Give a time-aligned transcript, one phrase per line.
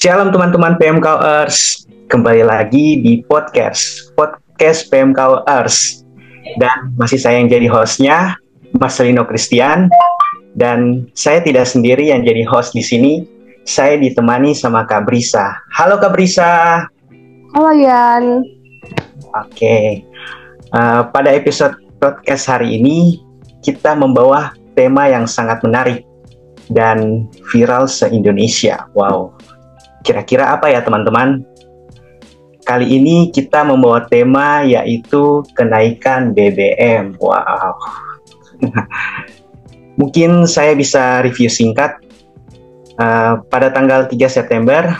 [0.00, 6.08] Shalom teman-teman PMKers, kembali lagi di podcast podcast PMKers
[6.56, 8.32] dan masih saya yang jadi hostnya
[8.80, 9.92] Mas Lino Christian
[10.56, 13.28] dan saya tidak sendiri yang jadi host di sini.
[13.68, 15.52] Saya ditemani sama Kak Brisa.
[15.68, 16.80] Halo Kak Brisa.
[17.52, 18.40] Halo Yan.
[19.36, 20.00] Oke.
[20.72, 23.20] Uh, pada episode podcast hari ini
[23.60, 26.08] kita membawa tema yang sangat menarik
[26.72, 28.88] dan viral se-Indonesia.
[28.96, 29.36] Wow.
[30.00, 31.44] Kira-kira apa ya teman-teman?
[32.64, 37.18] Kali ini kita membawa tema yaitu kenaikan BBM.
[37.18, 37.74] Wow.
[40.00, 41.98] Mungkin saya bisa review singkat.
[43.00, 44.92] Uh, pada tanggal 3 September,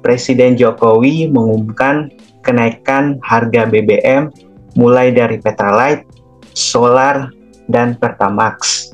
[0.00, 2.08] Presiden Jokowi mengumumkan
[2.40, 4.32] kenaikan harga BBM
[4.76, 6.08] mulai dari Petralite,
[6.56, 7.28] Solar,
[7.68, 8.93] dan Pertamax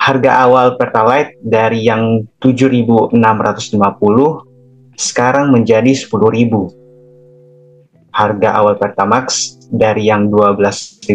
[0.00, 3.12] harga awal Pertalite dari yang 7.650
[4.96, 6.08] sekarang menjadi 10.000.
[8.10, 11.12] Harga awal Pertamax dari yang 12.500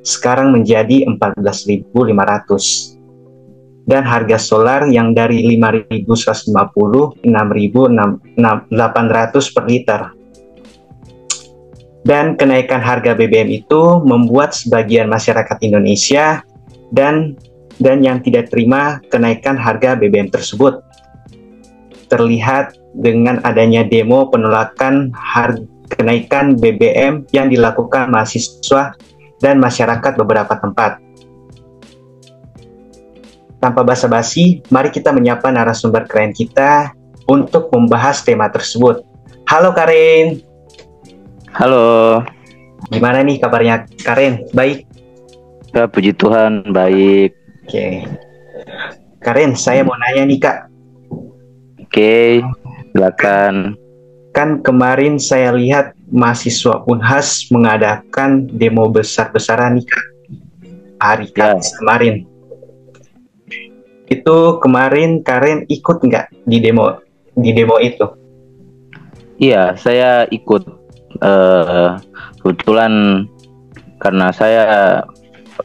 [0.00, 2.96] sekarang menjadi 14.500.
[3.88, 10.12] Dan harga solar yang dari 5.150 6.800 per liter.
[12.04, 16.44] Dan kenaikan harga BBM itu membuat sebagian masyarakat Indonesia
[16.92, 17.36] dan
[17.78, 20.82] dan yang tidak terima kenaikan harga BBM tersebut.
[22.08, 28.92] Terlihat dengan adanya demo penolakan harga kenaikan BBM yang dilakukan mahasiswa
[29.40, 31.00] dan masyarakat beberapa tempat.
[33.58, 36.94] Tanpa basa-basi, mari kita menyapa narasumber keren kita
[37.26, 39.02] untuk membahas tema tersebut.
[39.50, 40.38] Halo Karin.
[41.50, 42.22] Halo.
[42.92, 44.46] Gimana nih kabarnya Karin?
[44.54, 44.86] Baik?
[45.74, 47.34] Ya, puji Tuhan, baik.
[47.68, 48.00] Oke.
[49.20, 50.58] Karen, saya mau nanya nih Kak.
[51.84, 52.40] Oke,
[52.96, 53.76] silakan.
[54.32, 60.04] Kan kemarin saya lihat mahasiswa Unhas mengadakan demo besar-besaran nih Kak.
[61.04, 61.60] Hari ya.
[61.76, 62.24] kemarin.
[64.08, 66.96] Itu kemarin Karen ikut nggak di demo
[67.36, 68.08] di demo itu?
[69.36, 70.64] Iya, saya ikut.
[71.20, 72.00] Uh,
[72.40, 73.28] kebetulan
[74.00, 74.64] karena saya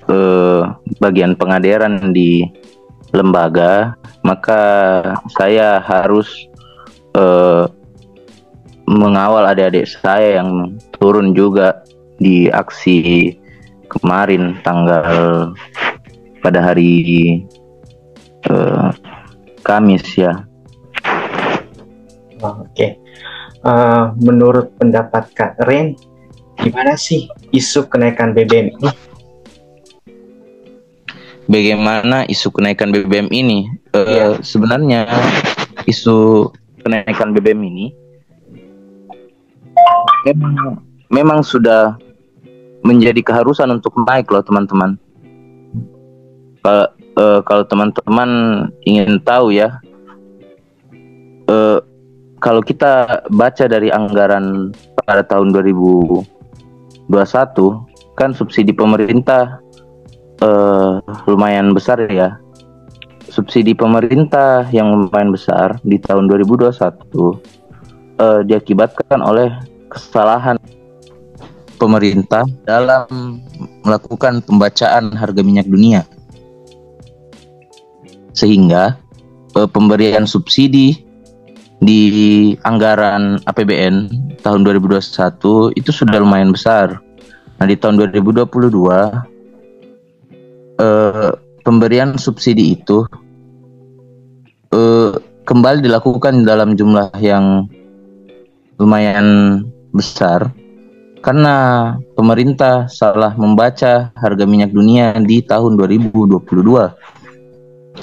[0.10, 2.48] uh, bagian pengaderan di
[3.14, 3.94] lembaga,
[4.26, 4.62] maka
[5.38, 6.50] saya harus
[7.14, 7.70] uh,
[8.90, 11.86] mengawal adik-adik saya yang turun juga
[12.20, 13.32] di aksi
[13.88, 15.54] kemarin tanggal
[16.42, 17.44] pada hari
[18.50, 18.92] uh,
[19.64, 20.44] Kamis ya.
[22.44, 22.92] Oke, okay.
[23.64, 25.96] uh, menurut pendapat Kak Ren,
[26.60, 28.76] gimana sih isu kenaikan BBM?
[31.54, 33.70] Bagaimana isu kenaikan BBM ini.
[33.94, 34.32] Uh, yeah.
[34.42, 35.06] Sebenarnya
[35.86, 36.50] isu
[36.82, 37.86] kenaikan BBM ini
[40.26, 40.80] memang,
[41.12, 41.96] memang sudah
[42.84, 45.00] menjadi keharusan untuk naik loh teman-teman.
[46.64, 46.88] Kalau
[47.20, 48.30] uh, kalau teman-teman
[48.88, 49.80] ingin tahu ya,
[51.48, 51.80] uh,
[52.44, 57.08] kalau kita baca dari anggaran pada tahun 2021
[58.20, 59.63] kan subsidi pemerintah
[60.42, 62.40] uh, lumayan besar ya.
[63.30, 67.34] Subsidi pemerintah yang lumayan besar di tahun 2021 uh,
[68.22, 69.50] eh, diakibatkan oleh
[69.90, 70.62] kesalahan
[71.82, 73.42] pemerintah dalam
[73.82, 76.06] melakukan pembacaan harga minyak dunia.
[78.38, 79.02] Sehingga
[79.58, 81.02] uh, pemberian subsidi
[81.84, 84.14] di anggaran APBN
[84.46, 87.02] tahun 2021 itu sudah lumayan besar.
[87.58, 89.33] Nah, di tahun 2022
[90.80, 91.32] uh,
[91.66, 93.06] pemberian subsidi itu
[94.74, 97.68] uh, kembali dilakukan dalam jumlah yang
[98.80, 99.62] lumayan
[99.94, 100.50] besar
[101.24, 101.56] karena
[102.20, 106.44] pemerintah salah membaca harga minyak dunia di tahun 2022.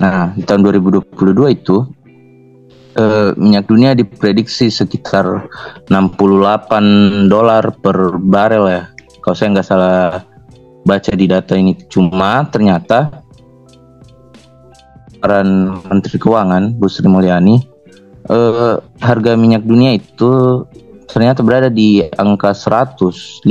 [0.01, 1.13] Nah, di tahun 2022
[1.53, 1.85] itu
[2.97, 5.45] uh, minyak dunia diprediksi sekitar
[5.93, 8.83] 68 dolar per barel ya.
[9.21, 10.25] Kalau saya nggak salah
[10.85, 13.23] baca di data ini cuma ternyata
[15.21, 17.61] peran Menteri Keuangan Bu Sri Mulyani
[18.29, 20.65] eh, harga minyak dunia itu
[21.11, 23.43] ternyata berada di angka 105,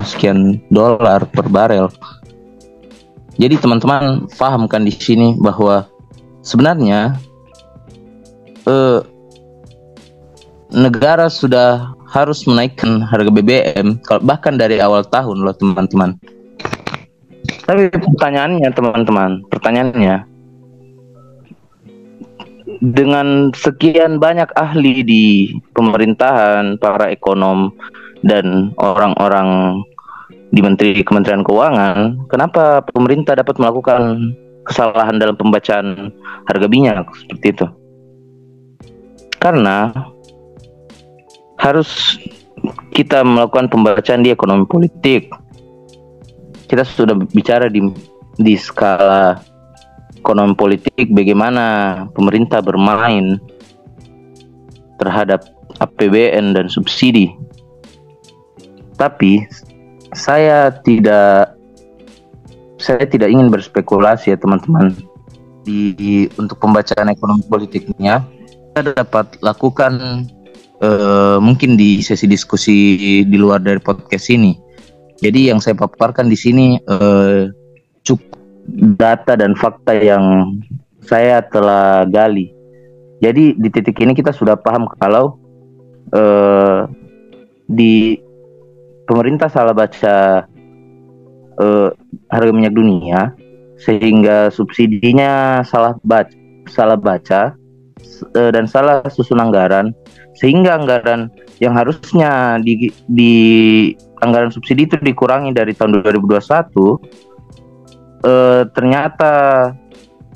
[0.00, 1.92] sekian dolar per barel.
[3.36, 5.84] Jadi teman-teman pahamkan di sini bahwa
[6.40, 7.20] sebenarnya
[8.64, 9.00] eh,
[10.72, 16.16] negara sudah harus menaikkan harga BBM bahkan dari awal tahun loh teman-teman.
[17.66, 20.36] Tapi pertanyaannya teman-teman, pertanyaannya
[22.80, 25.24] dengan sekian banyak ahli di
[25.74, 27.72] pemerintahan, para ekonom
[28.22, 29.80] dan orang-orang
[30.54, 34.34] di Menteri Kementerian Keuangan, kenapa pemerintah dapat melakukan
[34.66, 36.14] kesalahan dalam pembacaan
[36.46, 37.66] harga minyak seperti itu?
[39.42, 39.90] Karena
[41.58, 42.18] harus
[42.94, 45.30] kita melakukan pembacaan di ekonomi politik.
[46.66, 47.80] Kita sudah bicara di
[48.36, 49.40] di skala
[50.18, 53.38] ekonomi politik bagaimana pemerintah bermain
[54.98, 55.46] terhadap
[55.78, 57.30] APBN dan subsidi.
[58.98, 59.44] Tapi
[60.16, 61.54] saya tidak
[62.76, 64.92] saya tidak ingin berspekulasi ya teman-teman
[65.64, 68.22] di, di untuk pembacaan ekonomi politiknya
[68.76, 70.24] kita dapat lakukan
[70.84, 72.76] uh, mungkin di sesi diskusi
[73.24, 74.65] di luar dari podcast ini.
[75.20, 77.48] Jadi yang saya paparkan di sini uh,
[78.04, 78.36] cukup
[79.00, 80.58] data dan fakta yang
[81.00, 82.52] saya telah gali.
[83.24, 85.40] Jadi di titik ini kita sudah paham kalau
[86.12, 86.84] uh,
[87.64, 88.20] di
[89.08, 90.44] pemerintah salah baca
[91.56, 91.88] uh,
[92.28, 93.32] harga minyak dunia
[93.80, 96.32] sehingga subsidinya salah baca,
[96.68, 97.56] salah baca
[98.36, 99.96] uh, dan salah susun anggaran
[100.36, 103.34] sehingga anggaran yang harusnya di, di
[104.24, 106.40] anggaran subsidi itu dikurangi dari tahun 2021
[108.24, 109.32] uh, ternyata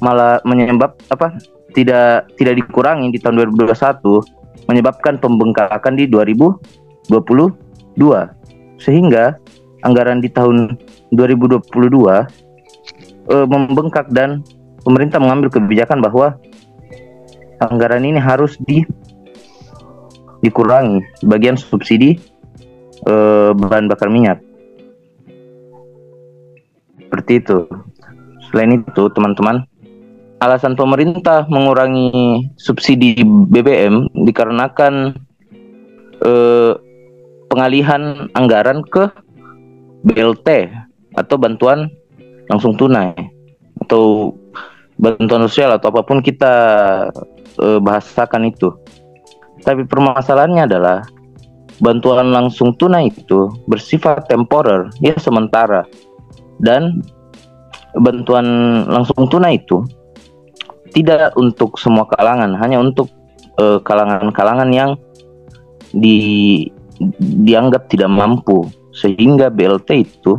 [0.00, 1.36] malah menyebab apa
[1.76, 7.08] tidak tidak dikurangi di tahun 2021 menyebabkan pembengkakan di 2022
[8.80, 9.36] sehingga
[9.84, 10.76] anggaran di tahun
[11.12, 11.60] 2022
[12.00, 14.44] uh, membengkak dan
[14.84, 16.36] pemerintah mengambil kebijakan bahwa
[17.60, 18.84] anggaran ini harus di
[20.40, 21.04] dikurangi.
[21.28, 22.16] Bagian subsidi
[23.06, 24.40] uh, bahan bakar minyak
[27.10, 27.66] seperti itu.
[28.48, 29.66] Selain itu, teman-teman,
[30.38, 35.18] alasan pemerintah mengurangi subsidi BBM dikarenakan
[36.22, 36.72] eh,
[37.50, 39.10] pengalihan anggaran ke
[40.06, 40.70] BLT
[41.18, 41.90] atau bantuan
[42.46, 43.12] langsung tunai
[43.84, 44.32] atau
[44.96, 46.54] bantuan sosial atau apa pun kita
[47.58, 48.70] eh, bahasakan itu.
[49.60, 51.04] Tapi permasalahannya adalah
[51.80, 55.84] bantuan langsung tunai itu bersifat temporer, ya sementara.
[56.60, 57.00] Dan
[57.96, 58.46] bantuan
[58.86, 59.82] langsung tunai itu
[60.92, 63.08] tidak untuk semua kalangan, hanya untuk
[63.56, 64.90] eh, kalangan-kalangan yang
[65.96, 66.68] di
[67.20, 68.68] dianggap tidak mampu.
[68.90, 70.36] Sehingga BLT itu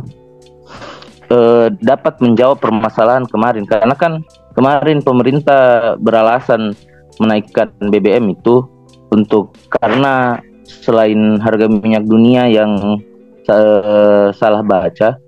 [1.32, 3.64] uh, dapat menjawab permasalahan kemarin.
[3.64, 4.20] Karena kan
[4.52, 6.76] kemarin pemerintah beralasan
[7.16, 8.64] menaikkan BBM itu
[9.12, 13.02] untuk karena selain harga minyak dunia yang
[13.50, 15.18] uh, salah baca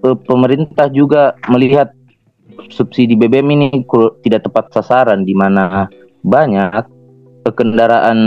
[0.00, 1.92] pemerintah juga melihat
[2.72, 3.68] subsidi BBM ini
[4.24, 5.88] tidak tepat sasaran di mana
[6.24, 6.84] banyak
[7.56, 8.18] kendaraan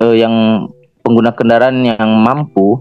[0.00, 0.66] eh, yang
[1.04, 2.80] pengguna kendaraan yang mampu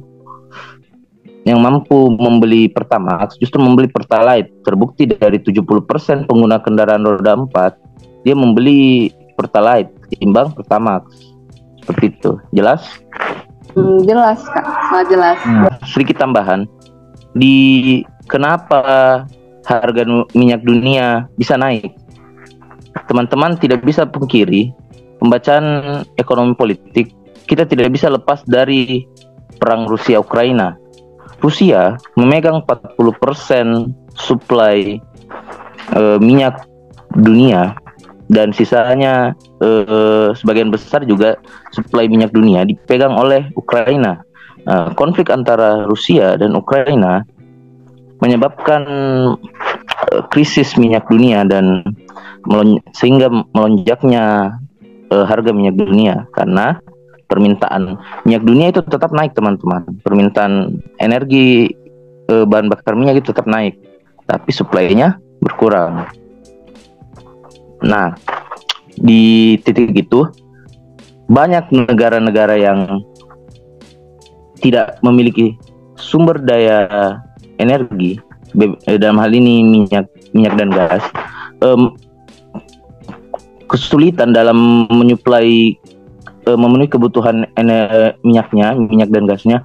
[1.47, 4.51] yang mampu membeli Pertamax justru membeli Pertalite.
[4.67, 11.36] Terbukti dari 70% pengguna kendaraan roda 4 dia membeli Pertalite ketimbang Pertamax.
[11.87, 12.31] Seperti itu.
[12.51, 12.83] Jelas?
[13.71, 14.65] Hmm, jelas, Kak.
[14.91, 15.37] Sangat jelas.
[15.47, 15.71] Hmm.
[15.87, 16.67] Sedikit tambahan
[17.31, 19.23] di kenapa
[19.63, 20.03] harga
[20.35, 21.95] minyak dunia bisa naik.
[23.07, 24.75] Teman-teman tidak bisa pungkiri
[25.23, 27.15] pembacaan ekonomi politik
[27.47, 29.07] kita tidak bisa lepas dari
[29.57, 30.75] perang Rusia Ukraina.
[31.39, 32.99] Rusia memegang 40%
[34.19, 34.99] suplai
[35.95, 36.67] e, minyak
[37.15, 37.77] dunia
[38.27, 39.31] dan sisanya
[39.63, 39.69] e,
[40.35, 41.39] sebagian besar juga
[41.71, 44.19] suplai minyak dunia dipegang oleh Ukraina.
[44.67, 47.23] Nah, konflik antara Rusia dan Ukraina
[48.19, 48.83] menyebabkan
[50.11, 51.85] uh, krisis minyak dunia dan
[52.49, 54.57] melon sehingga melonjaknya
[55.13, 56.81] uh, harga minyak dunia karena
[57.27, 59.85] permintaan minyak dunia itu tetap naik teman-teman.
[60.01, 61.71] Permintaan energi
[62.31, 63.77] uh, bahan bakar minyak itu tetap naik,
[64.25, 66.07] tapi suplainya berkurang.
[67.83, 68.17] Nah,
[68.97, 70.25] di titik itu
[71.27, 73.03] banyak negara-negara yang
[74.57, 75.53] tidak memiliki
[75.99, 76.87] sumber daya
[77.61, 78.17] energi
[78.89, 81.03] eh, dalam hal ini minyak minyak dan gas
[81.61, 81.93] um,
[83.67, 85.75] kesulitan dalam menyuplai
[86.47, 87.43] uh, memenuhi kebutuhan
[88.23, 89.57] minyaknya minyak dan gasnya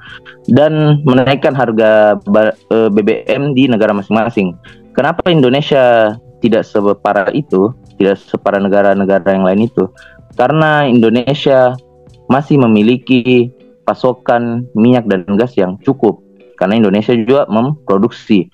[0.50, 4.58] dan menaikkan harga uh, eh, BBM di negara masing-masing.
[4.92, 7.70] Kenapa Indonesia tidak separah itu,
[8.02, 9.86] tidak separah negara-negara yang lain itu?
[10.34, 11.78] Karena Indonesia
[12.26, 13.54] masih memiliki
[13.86, 16.18] pasokan minyak dan gas yang cukup
[16.56, 18.46] karena Indonesia juga memproduksi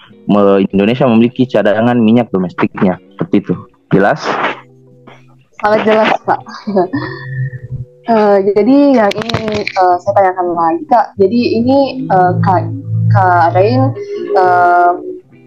[0.73, 3.55] Indonesia memiliki cadangan minyak domestiknya seperti itu
[3.93, 4.25] jelas
[5.61, 6.41] sangat jelas kak.
[8.09, 11.07] uh, jadi yang ini uh, saya tanyakan lagi kak.
[11.19, 11.79] Jadi ini
[12.09, 12.63] uh, kak
[13.11, 13.91] kak Rain
[14.39, 14.93] uh,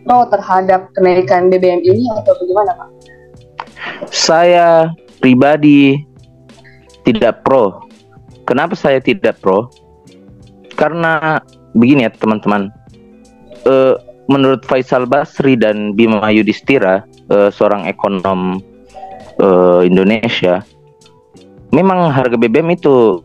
[0.04, 2.90] pro terhadap kenaikan BBM ini atau bagaimana kak?
[4.10, 4.90] Saya
[5.22, 6.02] pribadi
[7.06, 7.86] tidak pro.
[8.50, 9.70] Kenapa saya tidak pro?
[10.74, 11.38] Karena
[11.78, 12.74] begini ya teman-teman.
[13.62, 13.94] Uh,
[14.26, 18.58] menurut Faisal Basri dan Bima Yudhistira, uh, seorang ekonom
[19.38, 20.66] uh, Indonesia,
[21.70, 23.22] memang harga BBM itu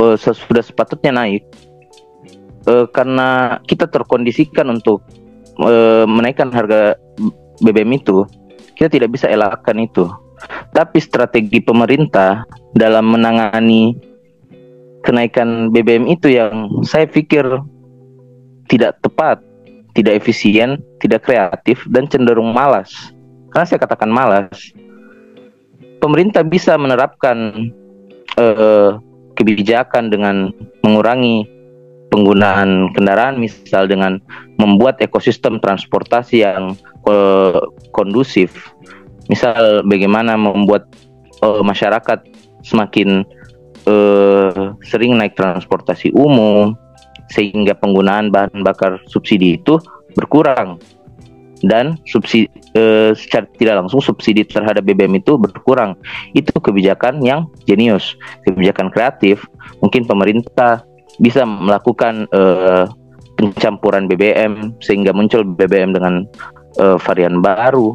[0.00, 1.44] uh, sudah sepatutnya naik
[2.68, 5.02] uh, karena kita terkondisikan untuk
[5.62, 6.98] uh, menaikkan harga
[7.62, 8.24] BBM itu.
[8.78, 10.06] Kita tidak bisa elakkan itu.
[10.70, 12.46] Tapi strategi pemerintah
[12.78, 13.98] dalam menangani
[15.02, 17.42] kenaikan BBM itu yang saya pikir
[18.70, 19.42] tidak tepat,
[19.98, 22.92] tidak efisien, tidak kreatif dan cenderung malas.
[23.50, 24.54] Karena saya katakan malas.
[25.98, 27.50] Pemerintah bisa menerapkan
[28.38, 29.02] uh,
[29.34, 30.54] kebijakan dengan
[30.86, 31.58] mengurangi
[32.08, 34.22] penggunaan kendaraan misal dengan
[34.56, 36.74] membuat ekosistem transportasi yang
[37.06, 37.60] uh,
[37.92, 38.72] kondusif.
[39.28, 40.88] Misal bagaimana membuat
[41.44, 42.24] uh, masyarakat
[42.64, 43.22] semakin
[43.84, 46.74] uh, sering naik transportasi umum
[47.28, 49.76] sehingga penggunaan bahan bakar subsidi itu
[50.16, 50.80] berkurang.
[51.58, 52.46] Dan subsidi
[52.78, 55.98] uh, secara tidak langsung subsidi terhadap BBM itu berkurang.
[56.32, 58.14] Itu kebijakan yang jenius
[58.46, 59.42] kebijakan kreatif.
[59.82, 60.86] Mungkin pemerintah
[61.18, 62.86] bisa melakukan uh,
[63.38, 66.26] pencampuran BBM sehingga muncul BBM dengan
[66.82, 67.94] uh, varian baru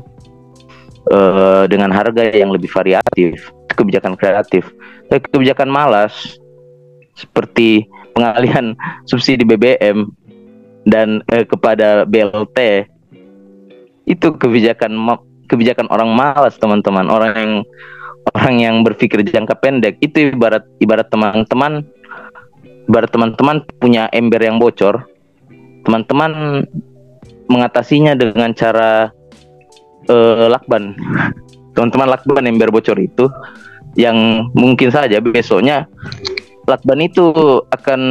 [1.12, 4.72] uh, dengan harga yang lebih variatif kebijakan kreatif.
[5.12, 6.40] Tapi kebijakan malas
[7.20, 7.86] seperti
[8.16, 8.74] pengalihan
[9.10, 10.08] subsidi BBM
[10.88, 12.88] dan uh, kepada BLT
[14.08, 14.96] itu kebijakan
[15.52, 17.12] kebijakan orang malas teman-teman.
[17.12, 17.54] Orang yang
[18.40, 20.00] orang yang berpikir jangka pendek.
[20.00, 21.84] Itu ibarat ibarat teman-teman
[22.88, 25.08] ibarat teman-teman punya ember yang bocor
[25.84, 26.64] teman-teman
[27.52, 29.12] mengatasinya dengan cara
[30.10, 30.96] uh, lakban.
[31.76, 33.28] Teman-teman lakban ember bocor itu
[33.94, 35.86] yang mungkin saja besoknya
[36.66, 37.30] lakban itu
[37.70, 38.02] akan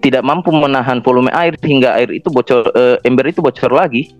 [0.00, 4.14] tidak mampu menahan volume air hingga air itu bocor uh, ember itu bocor lagi.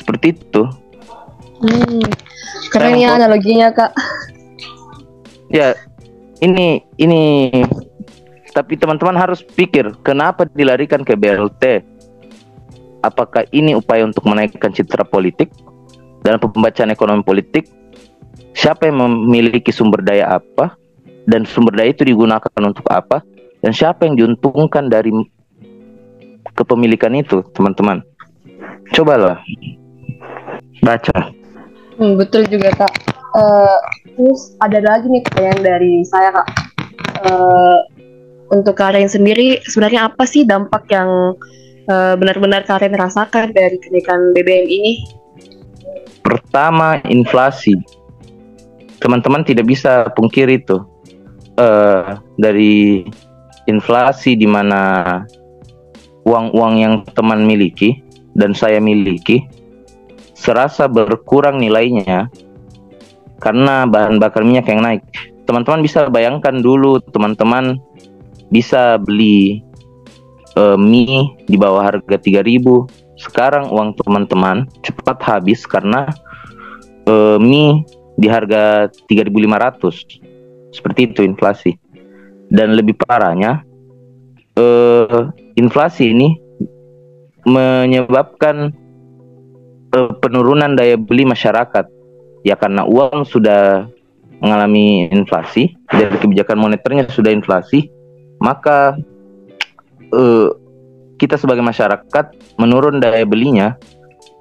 [0.00, 0.62] Seperti itu.
[1.60, 2.00] Hmm,
[2.72, 3.92] keren ya analoginya kak.
[5.52, 5.76] Ya
[6.40, 7.50] ini ini
[8.50, 11.86] tapi teman-teman harus pikir kenapa dilarikan ke BLT
[13.00, 15.50] apakah ini upaya untuk menaikkan citra politik?
[16.20, 17.64] Dalam pembacaan ekonomi politik
[18.52, 20.76] siapa yang memiliki sumber daya apa?
[21.24, 23.24] Dan sumber daya itu digunakan untuk apa?
[23.64, 25.12] Dan siapa yang diuntungkan dari
[26.56, 28.04] kepemilikan itu teman-teman?
[28.92, 29.40] Cobalah.
[30.80, 31.32] Baca.
[32.00, 32.92] Hmm, betul juga kak.
[33.30, 33.78] Uh,
[34.16, 36.48] terus ada lagi nih pertanyaan dari saya kak.
[37.20, 37.78] Uh,
[38.50, 41.38] untuk kalian sendiri sebenarnya apa sih dampak yang
[41.86, 44.92] uh, benar-benar kalian rasakan dari kenaikan BBM ini
[46.20, 47.74] Pertama inflasi.
[49.00, 50.78] Teman-teman tidak bisa pungkiri itu.
[51.58, 53.04] Uh, dari
[53.68, 55.04] inflasi di mana
[56.24, 58.00] uang-uang yang teman miliki
[58.32, 59.44] dan saya miliki
[60.32, 62.32] serasa berkurang nilainya
[63.42, 65.04] karena bahan bakar minyak yang naik.
[65.44, 67.76] Teman-teman bisa bayangkan dulu teman-teman
[68.50, 69.62] bisa beli
[70.58, 76.08] uh, mie di bawah harga 3000 sekarang uang teman-teman cepat habis karena
[77.04, 77.84] uh, mie
[78.16, 81.76] di harga 3.500 seperti itu inflasi.
[82.50, 83.62] Dan lebih parahnya
[84.58, 86.34] uh, inflasi ini
[87.46, 88.74] menyebabkan
[89.94, 91.86] uh, penurunan daya beli masyarakat.
[92.42, 93.86] Ya karena uang sudah
[94.40, 97.92] mengalami inflasi dari kebijakan moneternya sudah inflasi
[98.40, 98.96] maka
[100.16, 100.48] uh,
[101.20, 103.76] kita sebagai masyarakat menurun daya belinya,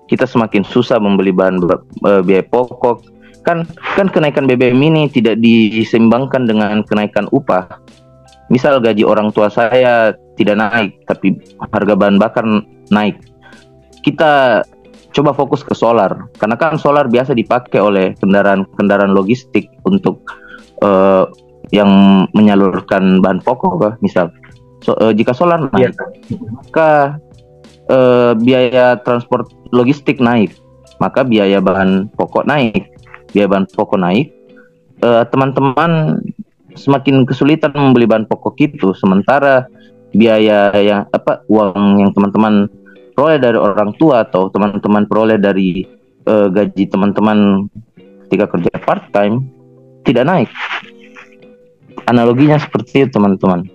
[0.07, 3.03] kita semakin susah membeli bahan uh, biaya pokok.
[3.43, 7.67] Kan kan kenaikan BBM ini tidak diseimbangkan dengan kenaikan upah.
[8.49, 11.37] Misal gaji orang tua saya tidak naik, tapi
[11.69, 12.43] harga bahan bakar
[12.89, 13.19] naik.
[14.01, 14.63] Kita
[15.13, 20.23] coba fokus ke solar, karena kan solar biasa dipakai oleh kendaraan-kendaraan logistik untuk
[20.81, 21.29] uh,
[21.69, 24.33] yang menyalurkan bahan pokok, misal
[24.81, 26.39] so, uh, jika solar naik, yeah.
[26.65, 26.89] maka
[27.89, 30.55] uh, biaya transport logistik naik,
[30.97, 32.89] maka biaya bahan pokok naik,
[33.31, 34.33] biaya bahan pokok naik,
[34.99, 35.91] teman teman-teman
[36.75, 39.69] semakin kesulitan membeli bahan pokok itu, sementara
[40.09, 42.65] biaya yang apa uang yang teman-teman
[43.13, 45.85] peroleh dari orang tua atau teman-teman peroleh dari
[46.25, 47.69] uh, gaji teman-teman
[48.25, 49.45] ketika kerja part time
[50.07, 50.49] tidak naik.
[52.09, 53.69] Analoginya seperti itu teman-teman.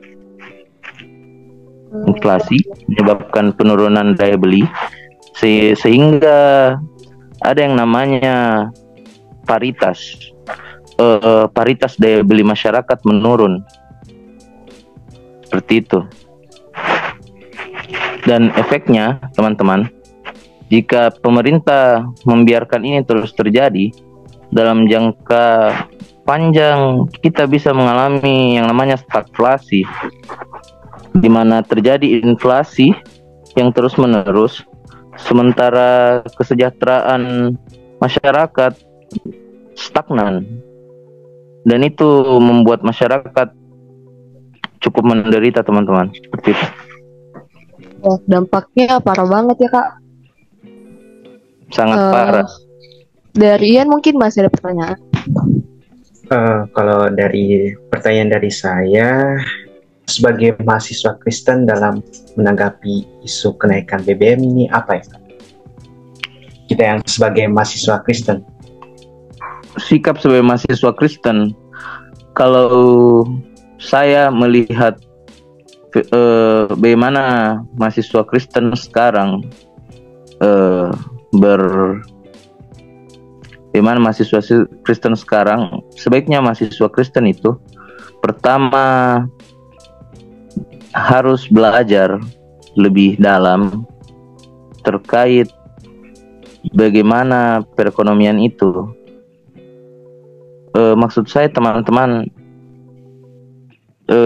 [2.11, 2.59] Inflasi
[2.91, 4.67] menyebabkan penurunan daya beli
[5.39, 6.75] se sehingga
[7.47, 8.69] ada yang namanya
[9.47, 10.19] paritas.
[10.99, 13.63] Uh, paritas daya beli masyarakat menurun.
[15.47, 16.03] Seperti itu.
[18.27, 19.87] Dan efeknya, teman-teman,
[20.73, 23.93] jika pemerintah membiarkan ini terus terjadi
[24.49, 25.77] dalam jangka
[26.25, 29.85] panjang kita bisa mengalami yang namanya stagflasi
[31.15, 32.91] di mana terjadi inflasi
[33.55, 34.65] yang terus-menerus
[35.21, 37.55] sementara kesejahteraan
[38.03, 38.73] masyarakat
[39.79, 40.43] stagnan
[41.65, 42.09] dan itu
[42.43, 43.55] membuat masyarakat
[44.85, 46.67] cukup menderita teman-teman seperti itu.
[48.05, 49.89] Wah, dampaknya parah banget ya kak.
[51.73, 52.49] Sangat uh, parah.
[53.33, 55.01] Dari Ian mungkin masih ada pertanyaan.
[56.33, 59.37] Uh, kalau dari pertanyaan dari saya,
[60.09, 62.01] sebagai mahasiswa Kristen dalam
[62.37, 65.05] menanggapi isu kenaikan BBM ini apa ya?
[66.69, 68.41] Kita yang sebagai mahasiswa Kristen.
[69.77, 71.53] Sikap sebagai mahasiswa Kristen,
[72.33, 72.73] kalau
[73.77, 74.97] saya melihat
[76.15, 79.45] uh, bagaimana mahasiswa Kristen sekarang
[80.41, 80.89] uh,
[81.37, 81.61] ber
[83.75, 84.39] bagaimana mahasiswa
[84.87, 87.59] Kristen sekarang sebaiknya mahasiswa Kristen itu
[88.23, 89.27] pertama
[90.95, 92.23] harus belajar
[92.79, 93.83] lebih dalam
[94.87, 95.51] terkait
[96.71, 98.95] bagaimana perekonomian itu.
[100.71, 102.31] E, maksud saya teman-teman,
[104.07, 104.19] e,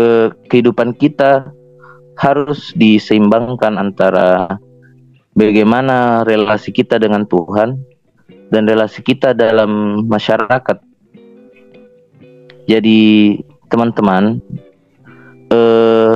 [0.53, 1.49] kehidupan kita
[2.21, 4.61] harus diseimbangkan antara
[5.33, 7.81] bagaimana relasi kita dengan Tuhan
[8.49, 10.79] dan relasi kita dalam masyarakat.
[12.69, 13.01] Jadi
[13.73, 14.41] teman-teman,
[15.53, 16.15] eh,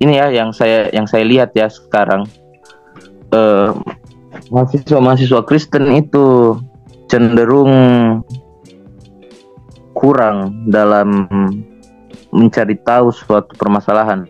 [0.00, 2.28] ini ya yang saya yang saya lihat ya sekarang
[3.32, 3.70] eh,
[4.52, 6.56] mahasiswa-mahasiswa Kristen itu
[7.08, 7.72] cenderung
[9.96, 11.28] kurang dalam
[12.34, 14.26] mencari tahu suatu permasalahan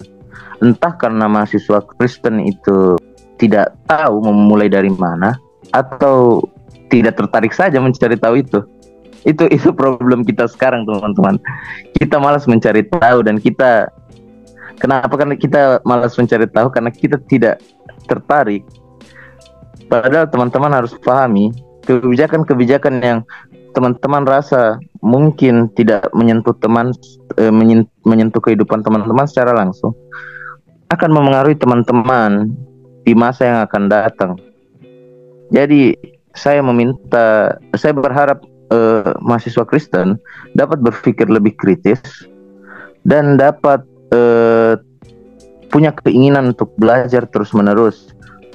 [0.63, 3.01] entah karena mahasiswa Kristen itu
[3.41, 5.35] tidak tahu memulai dari mana
[5.75, 6.39] atau
[6.89, 8.61] tidak tertarik saja mencari tahu itu.
[9.25, 11.41] Itu itu problem kita sekarang teman-teman.
[11.97, 13.89] Kita malas mencari tahu dan kita
[14.77, 17.65] kenapa karena kita malas mencari tahu karena kita tidak
[18.05, 18.65] tertarik.
[19.89, 21.53] Padahal teman-teman harus pahami
[21.85, 23.19] kebijakan-kebijakan yang
[23.77, 26.95] teman-teman rasa mungkin tidak menyentuh teman
[27.37, 27.53] eh,
[28.07, 29.93] menyentuh kehidupan teman-teman secara langsung
[30.89, 32.55] akan memengaruhi teman-teman
[33.03, 34.33] di masa yang akan datang.
[35.53, 38.43] Jadi saya meminta, saya berharap
[38.75, 40.19] uh, mahasiswa Kristen
[40.59, 42.03] dapat berpikir lebih kritis
[43.07, 44.75] dan dapat uh,
[45.71, 48.11] punya keinginan untuk belajar terus-menerus.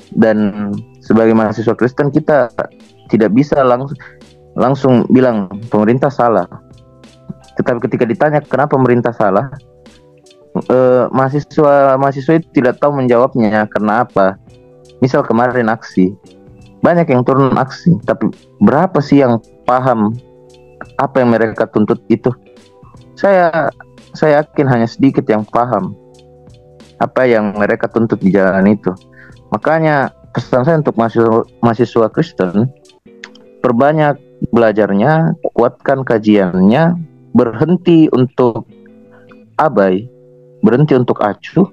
[0.10, 2.50] Dan sebagai mahasiswa Kristen kita
[3.08, 3.96] tidak bisa langsung
[4.58, 6.50] langsung bilang pemerintah salah.
[7.56, 9.48] Tetapi ketika ditanya kenapa pemerintah salah,
[10.68, 14.36] uh, mahasiswa mahasiswa itu tidak tahu menjawabnya karena apa.
[15.00, 16.12] Misal kemarin aksi,
[16.80, 18.32] banyak yang turun aksi, tapi
[18.64, 20.16] berapa sih yang paham
[21.00, 22.32] apa yang mereka tuntut itu?
[23.20, 23.72] Saya
[24.16, 25.94] saya yakin hanya sedikit yang paham
[27.00, 28.92] apa yang mereka tuntut di jalan itu.
[29.52, 32.70] Makanya pesan saya untuk mahasiswa, mahasiswa Kristen,
[33.60, 34.16] perbanyak
[34.56, 36.96] belajarnya, kuatkan kajiannya,
[37.36, 38.64] berhenti untuk
[39.60, 40.08] abai
[40.64, 41.68] berhenti untuk acuh,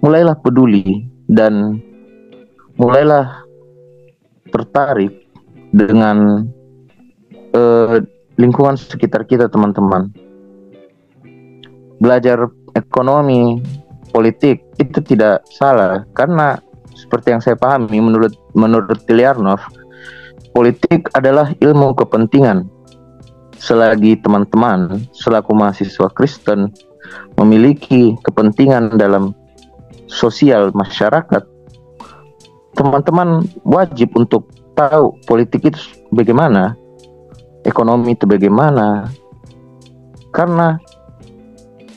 [0.00, 1.80] mulailah peduli dan
[2.80, 3.41] mulailah
[4.52, 5.24] tertarik
[5.72, 6.46] dengan
[7.56, 7.96] uh,
[8.36, 10.12] lingkungan sekitar kita teman-teman.
[11.98, 13.62] Belajar ekonomi,
[14.12, 16.60] politik itu tidak salah karena
[16.92, 19.60] seperti yang saya pahami menurut menurut Tiliarnov,
[20.52, 22.68] politik adalah ilmu kepentingan.
[23.62, 26.74] Selagi teman-teman selaku mahasiswa Kristen
[27.38, 29.30] memiliki kepentingan dalam
[30.10, 31.46] sosial masyarakat,
[32.72, 35.80] teman-teman wajib untuk tahu politik itu
[36.12, 36.76] bagaimana,
[37.64, 39.08] ekonomi itu bagaimana,
[40.32, 40.80] karena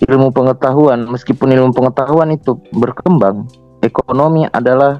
[0.05, 3.47] ilmu pengetahuan, meskipun ilmu pengetahuan itu berkembang,
[3.79, 4.99] ekonomi adalah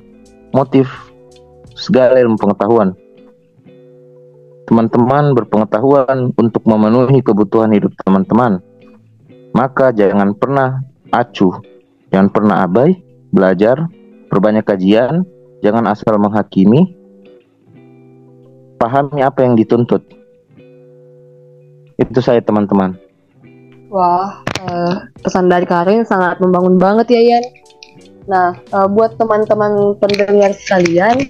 [0.56, 0.88] motif
[1.76, 2.96] segala ilmu pengetahuan.
[4.66, 8.64] Teman-teman berpengetahuan untuk memenuhi kebutuhan hidup teman-teman
[9.56, 10.84] maka jangan pernah
[11.16, 11.64] acuh,
[12.12, 13.00] jangan pernah abai,
[13.32, 13.88] belajar,
[14.28, 15.24] perbanyak kajian,
[15.66, 16.94] jangan asal menghakimi,
[18.78, 20.06] pahami apa yang dituntut.
[21.98, 22.94] Itu saya teman-teman.
[23.90, 27.46] Wah, uh, pesan dari Karin sangat membangun banget ya Yan.
[28.30, 31.26] Nah, uh, buat teman-teman pendengar sekalian,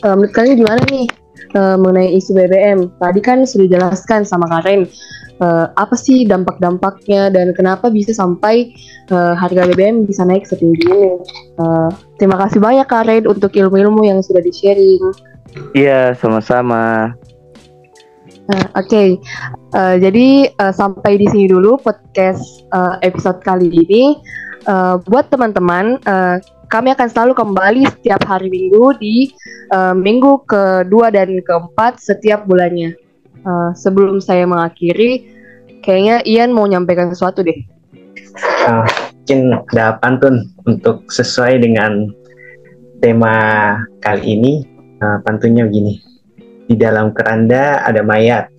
[0.00, 1.08] uh, menurut kalian gimana nih
[1.56, 2.78] mengenai isu BBM?
[3.00, 4.84] Tadi kan sudah dijelaskan sama Karin,
[5.40, 8.72] uh, apa sih dampak-dampaknya dan kenapa bisa sampai
[9.12, 11.20] uh, harga BBM bisa naik setinggi ini?
[11.60, 15.02] Uh, terima kasih banyak Karin untuk ilmu-ilmu yang sudah di-sharing.
[15.72, 17.16] Iya, sama-sama.
[18.46, 19.08] Uh, Oke, okay.
[19.74, 24.22] uh, jadi uh, sampai di sini dulu podcast uh, episode kali ini.
[24.66, 29.30] Uh, buat teman-teman, uh, kami akan selalu kembali setiap hari Minggu di
[29.70, 33.05] uh, minggu kedua dan keempat setiap bulannya.
[33.46, 35.22] Uh, sebelum saya mengakhiri,
[35.86, 37.62] kayaknya Ian mau nyampaikan sesuatu deh.
[38.66, 38.82] Uh,
[39.22, 42.10] mungkin ada pantun untuk sesuai dengan
[42.98, 43.34] tema
[44.02, 44.54] kali ini.
[44.96, 46.00] Uh, pantunnya begini
[46.66, 48.50] di dalam keranda ada mayat.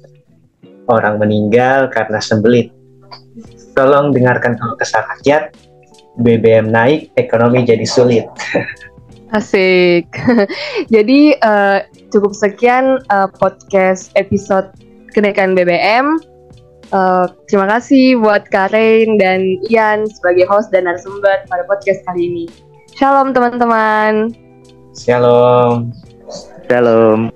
[0.88, 2.72] Orang meninggal karena sembelit.
[3.76, 5.52] Tolong dengarkan kalau kesal rakyat.
[6.18, 8.26] BBM naik, ekonomi jadi sulit.
[9.36, 10.08] Asik.
[10.94, 14.72] jadi uh, cukup sekian uh, podcast episode
[15.12, 16.20] kenaikan BBM.
[16.96, 22.46] Uh, terima kasih buat Karen dan Ian sebagai host dan narasumber pada podcast kali ini.
[22.96, 24.32] Shalom teman-teman.
[24.96, 25.92] Shalom.
[26.72, 27.30] Shalom.